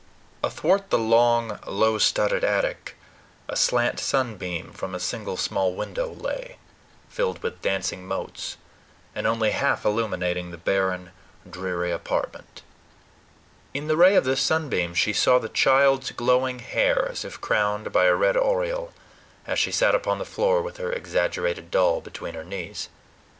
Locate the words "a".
3.47-3.55, 4.95-4.99, 18.05-18.15